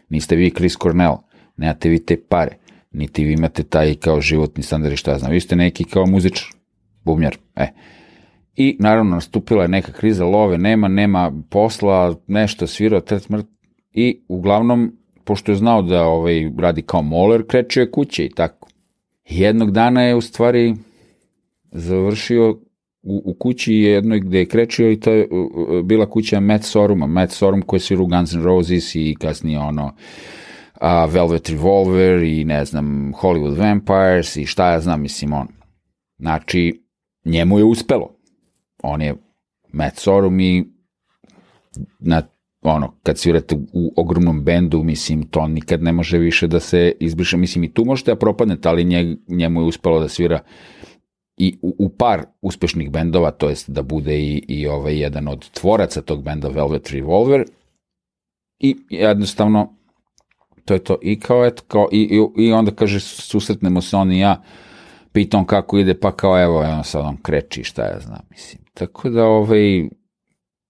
niste 0.09 0.35
vi 0.35 0.49
Chris 0.49 0.77
Cornell 0.77 1.17
nemate 1.57 1.89
vi 1.89 2.05
te 2.05 2.17
pare, 2.29 2.57
niti 2.91 3.23
vi 3.23 3.33
imate 3.33 3.63
taj 3.63 3.95
kao 3.95 4.21
životni 4.21 4.63
standard 4.63 4.93
i 4.93 4.97
šta 4.97 5.17
znam, 5.17 5.31
vi 5.31 5.39
ste 5.39 5.55
neki 5.55 5.83
kao 5.83 6.05
muzičar, 6.05 6.47
bubnjar, 7.03 7.37
e. 7.55 7.67
I 8.55 8.77
naravno 8.79 9.15
nastupila 9.15 9.61
je 9.61 9.67
neka 9.67 9.91
kriza 9.91 10.25
love, 10.25 10.57
nema, 10.57 10.87
nema 10.87 11.31
posla, 11.49 12.15
nešto 12.27 12.67
svirao, 12.67 13.01
tret 13.01 13.29
mrt, 13.29 13.47
i 13.93 14.21
uglavnom, 14.27 14.97
pošto 15.23 15.51
je 15.51 15.55
znao 15.55 15.81
da 15.81 16.03
ovaj, 16.03 16.51
radi 16.57 16.81
kao 16.81 17.01
moler, 17.01 17.47
krećio 17.47 17.81
je 17.81 17.91
kuće 17.91 18.25
i 18.25 18.29
tako. 18.29 18.67
Jednog 19.29 19.71
dana 19.71 20.03
je 20.03 20.15
u 20.15 20.21
stvari 20.21 20.75
završio 21.71 22.49
u, 23.03 23.21
u 23.25 23.33
kući 23.33 23.73
jednoj 23.73 24.19
gde 24.19 24.39
je 24.39 24.45
krečio 24.45 24.91
i 24.91 24.99
to 24.99 25.11
je 25.11 25.27
bila 25.83 26.09
kuća 26.09 26.39
Matt 26.39 26.63
Soruma, 26.63 27.07
Matt 27.07 27.31
Sorum 27.31 27.61
koji 27.61 27.77
je 27.77 27.81
svirao 27.81 28.05
Guns 28.05 28.33
N' 28.33 28.43
Roses 28.43 28.95
i 28.95 29.15
kasnije 29.19 29.59
ono 29.59 29.93
a, 30.73 31.05
Velvet 31.05 31.49
Revolver 31.49 32.23
i 32.23 32.43
ne 32.43 32.65
znam 32.65 33.13
Hollywood 33.13 33.57
Vampires 33.57 34.37
i 34.37 34.45
šta 34.45 34.71
ja 34.71 34.79
znam, 34.79 35.01
mislim 35.01 35.33
on. 35.33 35.47
Znači, 36.19 36.83
njemu 37.25 37.57
je 37.57 37.63
uspelo. 37.63 38.20
On 38.83 39.01
je 39.01 39.15
Matt 39.71 39.97
Sorum 39.97 40.39
i 40.39 40.65
na 41.99 42.21
ono, 42.61 42.93
kad 43.03 43.17
svirate 43.17 43.55
u 43.73 43.93
ogromnom 43.97 44.43
bendu, 44.43 44.83
mislim, 44.83 45.23
to 45.23 45.47
nikad 45.47 45.83
ne 45.83 45.91
može 45.91 46.17
više 46.17 46.47
da 46.47 46.59
se 46.59 46.91
izbriše, 46.99 47.37
mislim, 47.37 47.63
i 47.63 47.73
tu 47.73 47.85
možete 47.85 48.11
da 48.11 48.19
propadnete, 48.19 48.69
ali 48.69 48.83
nje, 48.83 49.17
njemu 49.27 49.61
je 49.61 49.67
uspelo 49.67 49.99
da 49.99 50.07
svira 50.07 50.39
i 51.37 51.57
u, 51.61 51.75
u 51.79 51.89
par 51.89 52.23
uspešnih 52.41 52.91
bendova, 52.91 53.31
to 53.31 53.49
jest 53.49 53.69
da 53.69 53.81
bude 53.81 54.19
i, 54.19 54.43
i 54.47 54.67
ovaj 54.67 54.99
jedan 54.99 55.27
od 55.27 55.49
tvoraca 55.49 56.01
tog 56.01 56.23
benda 56.23 56.47
Velvet 56.47 56.91
Revolver 56.91 57.45
i 58.59 58.77
jednostavno 58.89 59.75
to 60.65 60.73
je 60.73 60.83
to. 60.83 60.97
I 61.01 61.19
kao, 61.19 61.45
eto, 61.45 61.63
kao, 61.67 61.87
i, 61.91 62.01
i, 62.01 62.45
i 62.45 62.51
onda 62.51 62.71
kaže, 62.71 62.99
susretnemo 62.99 63.81
se 63.81 63.95
on 63.97 64.11
i 64.11 64.19
ja, 64.19 64.41
pitam 65.11 65.45
kako 65.45 65.77
ide, 65.77 65.99
pa 65.99 66.11
kao, 66.11 66.43
evo, 66.43 66.59
ono 66.59 66.83
sad 66.83 67.05
on 67.05 67.17
kreći, 67.17 67.63
šta 67.63 67.81
ja 67.81 67.99
znam, 67.99 68.21
mislim. 68.29 68.60
Tako 68.73 69.09
da, 69.09 69.25
ovaj, 69.25 69.89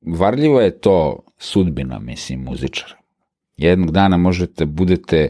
varljivo 0.01 0.61
je 0.61 0.79
to 0.79 1.19
sudbina, 1.37 1.99
mislim, 1.99 2.43
muzičara. 2.43 2.95
Jednog 3.57 3.91
dana 3.91 4.17
možete, 4.17 4.65
budete, 4.65 5.29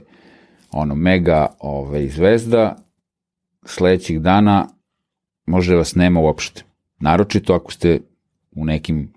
ono, 0.72 0.96
mega 0.96 1.48
ovaj, 1.60 2.08
zvezda, 2.08 2.75
sledećih 3.66 4.22
dana 4.22 4.68
može 5.46 5.75
vas 5.75 5.96
nema 5.96 6.20
uopšte. 6.20 6.63
Naročito 7.00 7.54
ako 7.54 7.72
ste 7.72 8.00
u 8.56 8.66
nekim 8.66 9.13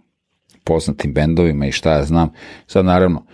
poznatim 0.64 1.14
bendovima 1.14 1.66
i 1.66 1.72
šta 1.72 1.92
ja 1.92 2.04
znam. 2.04 2.30
Sad 2.66 2.84
naravno, 2.84 3.24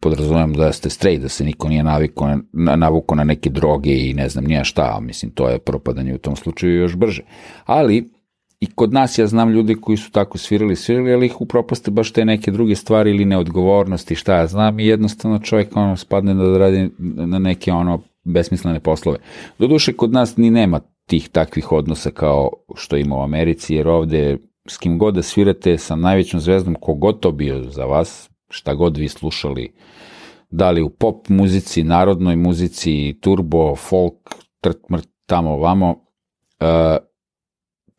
podrazumijem 0.00 0.54
da 0.54 0.72
ste 0.72 0.90
straight, 0.90 1.22
da 1.22 1.28
se 1.28 1.44
niko 1.44 1.68
nije 1.68 1.82
navikao 1.82 2.38
na, 2.52 2.76
navuko 2.76 3.14
na 3.14 3.24
neke 3.24 3.50
droge 3.50 3.94
i 3.96 4.14
ne 4.14 4.28
znam 4.28 4.44
nija 4.44 4.64
šta, 4.64 5.00
mislim, 5.00 5.30
to 5.30 5.48
je 5.48 5.58
propadanje 5.58 6.14
u 6.14 6.18
tom 6.18 6.36
slučaju 6.36 6.74
još 6.74 6.96
brže. 6.96 7.22
Ali, 7.64 8.10
i 8.62 8.66
kod 8.66 8.92
nas 8.92 9.18
ja 9.18 9.26
znam 9.26 9.50
ljudi 9.50 9.74
koji 9.74 9.96
su 9.96 10.10
tako 10.10 10.38
svirali, 10.38 10.76
svirali, 10.76 11.12
ali 11.12 11.26
ih 11.26 11.40
upropaste 11.40 11.90
baš 11.90 12.12
te 12.12 12.24
neke 12.24 12.50
druge 12.50 12.74
stvari 12.74 13.10
ili 13.10 13.24
neodgovornosti, 13.24 14.14
šta 14.14 14.36
ja 14.36 14.46
znam, 14.46 14.80
i 14.80 14.86
jednostavno 14.86 15.38
čovjek 15.38 15.76
ono 15.76 15.96
spadne 15.96 16.34
da 16.34 16.58
radi 16.58 16.90
na 16.98 17.38
neke 17.38 17.72
ono 17.72 18.02
besmislene 18.24 18.80
poslove. 18.80 19.18
Doduše, 19.58 19.92
kod 19.92 20.12
nas 20.12 20.36
ni 20.36 20.50
nema 20.50 20.80
tih 21.06 21.28
takvih 21.28 21.72
odnosa 21.72 22.10
kao 22.10 22.50
što 22.74 22.96
ima 22.96 23.16
u 23.16 23.22
Americi, 23.22 23.74
jer 23.74 23.88
ovde 23.88 24.38
s 24.68 24.78
kim 24.78 24.98
god 24.98 25.14
da 25.14 25.22
svirate 25.22 25.78
sa 25.78 25.96
najvećom 25.96 26.40
zvezdom, 26.40 26.74
kogod 26.80 27.20
to 27.20 27.32
bio 27.32 27.62
za 27.62 27.84
vas, 27.84 28.30
šta 28.48 28.74
god 28.74 28.96
vi 28.96 29.08
slušali, 29.08 29.72
da 30.50 30.70
li 30.70 30.82
u 30.82 30.90
pop 30.90 31.28
muzici, 31.28 31.82
narodnoj 31.82 32.36
muzici, 32.36 33.18
turbo, 33.20 33.76
folk, 33.76 34.34
trt, 34.60 34.88
mrt, 34.90 35.08
tamo, 35.26 35.56
vamo, 35.56 35.90
uh, 36.60 37.11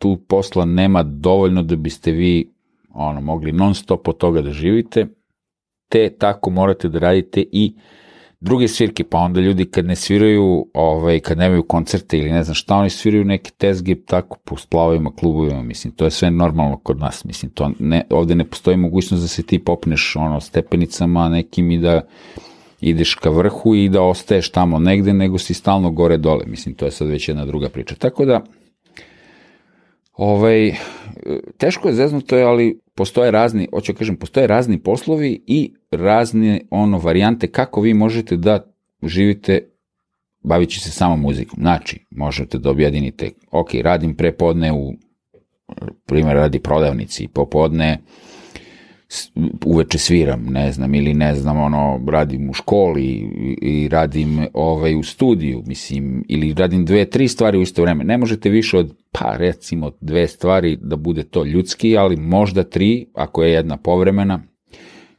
tu 0.03 0.17
posla 0.27 0.65
nema 0.65 1.03
dovoljno 1.03 1.63
da 1.63 1.75
biste 1.75 2.11
vi 2.11 2.53
ono, 2.93 3.21
mogli 3.21 3.51
non 3.51 3.75
stop 3.75 4.07
od 4.07 4.17
toga 4.17 4.41
da 4.41 4.51
živite, 4.51 5.07
te 5.89 6.09
tako 6.19 6.49
morate 6.49 6.89
da 6.89 6.99
radite 6.99 7.43
i 7.51 7.75
druge 8.39 8.67
svirke, 8.67 9.03
pa 9.03 9.17
onda 9.17 9.39
ljudi 9.39 9.65
kad 9.65 9.85
ne 9.85 9.95
sviraju, 9.95 10.65
ovaj, 10.73 11.19
kad 11.19 11.37
nemaju 11.37 11.63
koncerte 11.63 12.17
ili 12.17 12.31
ne 12.31 12.43
znam 12.43 12.55
šta, 12.55 12.75
oni 12.75 12.89
sviraju 12.89 13.25
neke 13.25 13.51
tezge 13.57 13.95
tako 13.95 14.37
po 14.43 14.57
splavovima, 14.57 15.11
klubovima, 15.15 15.61
mislim, 15.61 15.93
to 15.93 16.05
je 16.05 16.11
sve 16.11 16.31
normalno 16.31 16.77
kod 16.77 16.99
nas, 16.99 17.25
mislim, 17.25 17.51
to 17.51 17.71
ne, 17.79 18.03
ovde 18.09 18.35
ne 18.35 18.43
postoji 18.43 18.77
mogućnost 18.77 19.23
da 19.23 19.27
se 19.27 19.43
ti 19.43 19.59
popneš 19.59 20.15
ono, 20.15 20.39
stepenicama 20.39 21.29
nekim 21.29 21.71
i 21.71 21.77
da 21.77 22.01
ideš 22.81 23.15
ka 23.15 23.29
vrhu 23.29 23.75
i 23.75 23.89
da 23.89 24.01
ostaješ 24.01 24.51
tamo 24.51 24.79
negde, 24.79 25.13
nego 25.13 25.37
si 25.37 25.53
stalno 25.53 25.91
gore 25.91 26.17
dole, 26.17 26.45
mislim, 26.45 26.75
to 26.75 26.85
je 26.85 26.91
sad 26.91 27.07
već 27.07 27.29
jedna 27.29 27.45
druga 27.45 27.69
priča. 27.69 27.95
Tako 27.95 28.25
da, 28.25 28.41
ovaj, 30.13 30.75
teško 31.57 31.87
je 31.87 31.93
zeznuto, 31.93 32.35
ali 32.35 32.79
postoje 32.95 33.31
razni, 33.31 33.67
hoću 33.73 33.93
da 33.93 33.97
kažem, 33.97 34.15
postoje 34.15 34.47
razni 34.47 34.79
poslovi 34.79 35.43
i 35.47 35.73
razne 35.91 36.61
ono 36.69 36.97
varijante 36.97 37.47
kako 37.47 37.81
vi 37.81 37.93
možete 37.93 38.37
da 38.37 38.73
živite 39.03 39.69
bavići 40.43 40.79
se 40.79 40.91
samo 40.91 41.15
muzikom. 41.17 41.59
Znači, 41.59 42.05
možete 42.11 42.57
da 42.57 42.69
objedinite, 42.69 43.29
ok, 43.51 43.69
radim 43.73 44.15
prepodne 44.15 44.73
u, 44.73 44.93
primjer, 46.05 46.35
radi 46.35 46.59
prodavnici, 46.59 47.27
popodne 47.27 47.97
uveče 49.65 49.97
sviram, 49.97 50.45
ne 50.49 50.71
znam, 50.71 50.95
ili 50.95 51.13
ne 51.13 51.35
znam, 51.35 51.57
ono, 51.57 52.01
radim 52.07 52.49
u 52.49 52.53
školi 52.53 53.29
i 53.61 53.87
radim 53.87 54.47
ovaj, 54.53 54.95
u 54.95 55.03
studiju, 55.03 55.63
mislim, 55.65 56.25
ili 56.27 56.53
radim 56.53 56.85
dve, 56.85 57.05
tri 57.05 57.27
stvari 57.27 57.57
u 57.57 57.61
isto 57.61 57.81
vreme. 57.81 58.03
Ne 58.03 58.17
možete 58.17 58.49
više 58.49 58.77
od, 58.77 58.95
pa 59.11 59.37
recimo, 59.37 59.91
dve 60.01 60.27
stvari 60.27 60.77
da 60.81 60.95
bude 60.95 61.23
to 61.23 61.43
ljudski, 61.43 61.97
ali 61.97 62.15
možda 62.15 62.63
tri, 62.63 63.05
ako 63.13 63.43
je 63.43 63.51
jedna 63.51 63.77
povremena. 63.77 64.43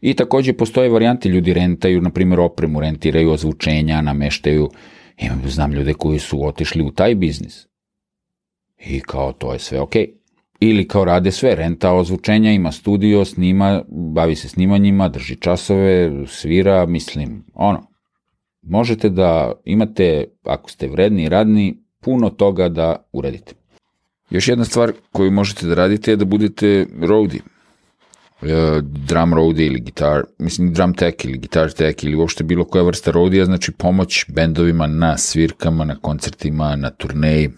I 0.01 0.15
takođe 0.15 0.53
postoje 0.53 0.89
varijante, 0.89 1.29
ljudi 1.29 1.55
rentaju, 1.55 2.01
na 2.01 2.11
primjer, 2.11 2.41
opremu, 2.41 2.81
rentiraju 2.81 3.31
ozvučenja, 3.31 4.01
nameštaju, 4.01 4.71
imam, 5.19 5.43
znam 5.47 5.73
ljude 5.73 5.95
koji 5.95 6.19
su 6.19 6.47
otišli 6.47 6.83
u 6.83 6.91
taj 6.91 7.15
biznis. 7.15 7.67
I 8.87 9.01
kao, 9.01 9.33
to 9.33 9.53
je 9.53 9.59
sve 9.59 9.81
okej. 9.81 10.07
Okay 10.07 10.24
ili 10.71 10.89
kao 10.89 11.05
rade 11.05 11.31
sve, 11.31 11.55
renta 11.55 11.93
ozvučenja, 11.93 12.53
ima 12.53 12.73
studio, 12.73 13.25
snima, 13.25 13.83
bavi 13.89 14.37
se 14.37 14.49
snimanjima, 14.49 15.09
drži 15.09 15.37
časove, 15.37 16.27
svira, 16.27 16.87
mislim, 16.87 17.45
ono, 17.55 17.87
možete 18.63 19.09
da 19.09 19.53
imate, 19.65 20.25
ako 20.43 20.71
ste 20.71 20.89
vredni 20.89 21.25
i 21.25 21.29
radni, 21.29 21.79
puno 22.01 22.31
toga 22.31 22.69
da 22.69 22.97
uradite. 23.13 23.53
Još 24.31 24.49
jedna 24.49 24.65
stvar 24.65 24.93
koju 25.13 25.31
možete 25.31 25.67
da 25.67 25.75
radite 25.75 26.11
je 26.11 26.17
da 26.17 26.25
budete 26.25 26.87
roadie. 27.01 27.41
E, 28.43 28.81
drum 28.83 29.35
roadie 29.35 29.67
ili 29.67 29.81
gitar, 29.81 30.23
mislim 30.39 30.73
drum 30.73 30.95
tech 30.95 31.25
ili 31.25 31.39
guitar 31.39 31.73
tech 31.73 32.05
ili 32.05 32.17
uopšte 32.17 32.45
bilo 32.45 32.65
koja 32.65 32.85
vrsta 32.85 33.11
roadija, 33.11 33.45
znači 33.45 33.73
pomoć 33.73 34.25
bendovima 34.29 34.87
na 34.87 35.19
svirkama, 35.19 35.85
na 35.85 35.97
koncertima, 35.97 36.77
na 36.77 36.91
turneji. 36.91 37.51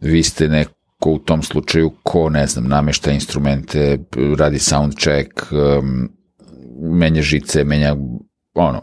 Vi 0.00 0.22
ste 0.22 0.48
neko 0.48 0.81
u 1.10 1.18
tom 1.18 1.42
slučaju 1.42 1.90
ko, 2.02 2.28
ne 2.30 2.46
znam, 2.46 2.68
namešta 2.68 3.12
instrumente, 3.12 3.98
radi 4.38 4.58
sound 4.58 4.94
check, 4.94 5.30
menja 6.82 7.22
žice, 7.22 7.64
menja 7.64 7.96
ono, 8.54 8.82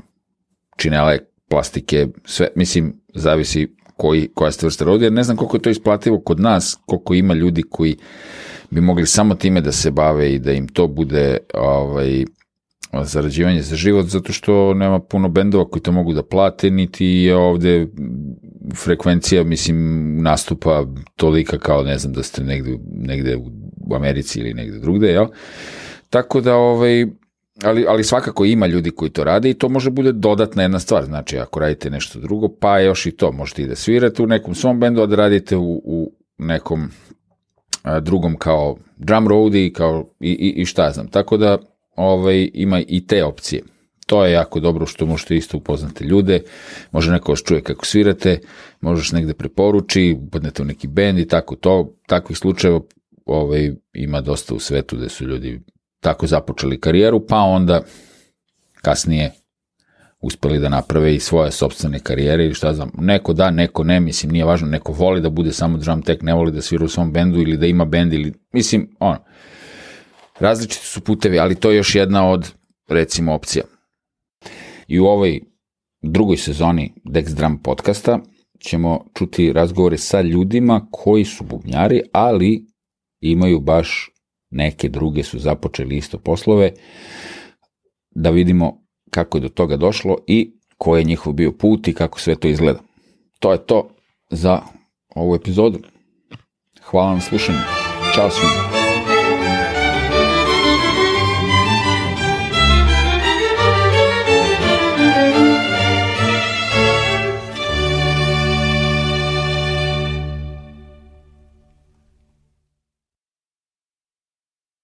činele, 0.77 1.19
plastike, 1.49 2.07
sve, 2.25 2.47
mislim, 2.55 3.01
zavisi 3.15 3.75
koji, 3.97 4.29
koja 4.33 4.51
ste 4.51 4.65
vrsta 4.65 4.85
rodija. 4.85 5.09
Ne 5.09 5.23
znam 5.23 5.37
koliko 5.37 5.57
je 5.57 5.61
to 5.61 5.69
isplativo 5.69 6.19
kod 6.19 6.39
nas, 6.39 6.77
koliko 6.85 7.13
ima 7.13 7.33
ljudi 7.33 7.63
koji 7.69 7.97
bi 8.69 8.81
mogli 8.81 9.05
samo 9.05 9.35
time 9.35 9.61
da 9.61 9.71
se 9.71 9.91
bave 9.91 10.33
i 10.33 10.39
da 10.39 10.51
im 10.51 10.67
to 10.67 10.87
bude 10.87 11.37
ovaj, 11.53 12.25
zarađivanje 13.03 13.61
za 13.61 13.75
život, 13.75 14.05
zato 14.05 14.33
što 14.33 14.73
nema 14.73 14.99
puno 14.99 15.29
bendova 15.29 15.69
koji 15.69 15.81
to 15.81 15.91
mogu 15.91 16.13
da 16.13 16.23
plate, 16.23 16.69
niti 16.69 17.05
je 17.05 17.35
ovde 17.35 17.87
frekvencija, 18.75 19.43
mislim, 19.43 19.77
nastupa 20.21 20.85
tolika 21.15 21.57
kao, 21.57 21.83
ne 21.83 21.97
znam, 21.97 22.13
da 22.13 22.23
ste 22.23 22.43
negde, 22.43 22.77
negde 22.91 23.35
u 23.87 23.95
Americi 23.95 24.39
ili 24.39 24.53
negde 24.53 24.79
drugde, 24.79 25.07
jel? 25.07 25.25
Tako 26.09 26.41
da, 26.41 26.55
ovaj, 26.55 27.05
ali, 27.63 27.85
ali 27.87 28.03
svakako 28.03 28.45
ima 28.45 28.67
ljudi 28.67 28.91
koji 28.91 29.11
to 29.11 29.23
rade 29.23 29.49
i 29.49 29.53
to 29.53 29.69
može 29.69 29.89
bude 29.89 30.11
dodatna 30.11 30.61
jedna 30.61 30.79
stvar, 30.79 31.05
znači 31.05 31.37
ako 31.37 31.59
radite 31.59 31.89
nešto 31.89 32.19
drugo, 32.19 32.47
pa 32.59 32.79
još 32.79 33.05
i 33.05 33.11
to, 33.11 33.31
možete 33.31 33.61
i 33.61 33.67
da 33.67 33.75
svirate 33.75 34.23
u 34.23 34.27
nekom 34.27 34.55
svom 34.55 34.79
bendu, 34.79 35.01
a 35.01 35.05
da 35.05 35.15
radite 35.15 35.57
u, 35.57 35.81
u 35.85 36.11
nekom 36.37 36.89
a, 37.83 37.99
drugom 37.99 38.35
kao 38.37 38.77
drum 38.97 39.27
roadie 39.27 39.73
kao 39.73 40.09
i, 40.19 40.29
i, 40.29 40.61
i 40.61 40.65
šta 40.65 40.91
znam, 40.91 41.07
tako 41.07 41.37
da 41.37 41.57
ovaj, 41.95 42.49
ima 42.53 42.81
i 42.87 43.07
te 43.07 43.23
opcije. 43.23 43.63
To 44.09 44.25
je 44.25 44.31
jako 44.31 44.59
dobro 44.59 44.85
što 44.85 45.05
možete 45.05 45.35
isto 45.35 45.57
upoznati 45.57 46.03
ljude, 46.03 46.41
može 46.91 47.11
neko 47.11 47.31
vas 47.31 47.43
čuje 47.43 47.61
kako 47.61 47.85
svirate, 47.85 48.39
možeš 48.81 49.11
negde 49.11 49.33
preporuči, 49.33 50.17
upadnete 50.21 50.61
u 50.61 50.65
neki 50.65 50.87
bend 50.87 51.19
i 51.19 51.27
tako 51.27 51.55
to, 51.55 51.93
takvih 52.07 52.37
slučajeva 52.37 52.79
ovaj, 53.25 53.71
ima 53.93 54.21
dosta 54.21 54.55
u 54.55 54.59
svetu 54.59 54.97
gde 54.97 55.09
su 55.09 55.25
ljudi 55.25 55.61
tako 55.99 56.27
započeli 56.27 56.79
karijeru, 56.79 57.27
pa 57.27 57.37
onda 57.37 57.81
kasnije 58.81 59.31
uspeli 60.21 60.59
da 60.59 60.69
naprave 60.69 61.15
i 61.15 61.19
svoje 61.19 61.51
sobstvene 61.51 61.99
karijere 61.99 62.45
ili 62.45 62.53
šta 62.53 62.73
znam, 62.73 62.91
neko 62.97 63.33
da, 63.33 63.51
neko 63.51 63.83
ne, 63.83 63.99
mislim, 63.99 64.31
nije 64.31 64.45
važno, 64.45 64.67
neko 64.67 64.91
voli 64.91 65.21
da 65.21 65.29
bude 65.29 65.53
samo 65.53 65.77
drum 65.77 66.01
tech, 66.01 66.23
ne 66.23 66.33
voli 66.33 66.51
da 66.51 66.61
svira 66.61 66.85
u 66.85 66.89
svom 66.89 67.11
bendu 67.13 67.39
ili 67.39 67.57
da 67.57 67.65
ima 67.65 67.85
bend 67.85 68.13
ili, 68.13 68.33
mislim, 68.53 68.89
ono, 68.99 69.17
različiti 70.39 70.85
su 70.85 71.01
putevi, 71.01 71.39
ali 71.39 71.55
to 71.55 71.71
je 71.71 71.77
još 71.77 71.95
jedna 71.95 72.29
od, 72.29 72.51
recimo, 72.87 73.33
opcija. 73.33 73.63
I 74.89 74.99
u 74.99 75.05
ovoj 75.05 75.41
drugoj 76.01 76.37
sezoni 76.37 76.93
Dex 77.05 77.35
Drum 77.35 77.57
podcasta 77.63 78.19
ćemo 78.59 79.05
čuti 79.13 79.53
razgovore 79.53 79.97
sa 79.97 80.21
ljudima 80.21 80.87
koji 80.91 81.25
su 81.25 81.43
bubnjari, 81.43 82.01
ali 82.11 82.65
imaju 83.21 83.59
baš 83.59 84.09
neke 84.49 84.89
druge 84.89 85.23
su 85.23 85.39
započeli 85.39 85.97
isto 85.97 86.17
poslove, 86.17 86.71
da 88.11 88.29
vidimo 88.29 88.83
kako 89.09 89.37
je 89.37 89.41
do 89.41 89.49
toga 89.49 89.77
došlo 89.77 90.17
i 90.27 90.53
koji 90.77 91.01
je 91.01 91.05
njihov 91.05 91.33
bio 91.33 91.51
put 91.51 91.87
i 91.87 91.93
kako 91.93 92.19
sve 92.19 92.35
to 92.35 92.47
izgleda. 92.47 92.79
To 93.39 93.51
je 93.51 93.65
to 93.65 93.89
za 94.29 94.61
ovu 95.15 95.35
epizodu. 95.35 95.79
Hvala 96.83 97.13
na 97.13 97.21
slušanju. 97.21 97.59
Ćao 98.15 98.29
svima. 98.29 98.78